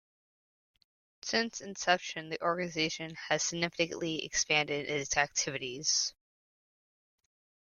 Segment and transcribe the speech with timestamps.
[1.21, 6.15] Since inception, the organization has significantly expanded its activities.